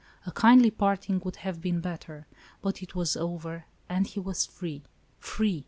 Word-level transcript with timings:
A 0.25 0.31
kindly 0.31 0.71
parting 0.71 1.21
would 1.23 1.35
have 1.35 1.61
been 1.61 1.79
better. 1.79 2.25
But 2.63 2.81
it 2.81 2.95
was 2.95 3.15
over, 3.15 3.65
and 3.87 4.07
he 4.07 4.19
was 4.19 4.47
free. 4.47 4.81
Free! 5.19 5.59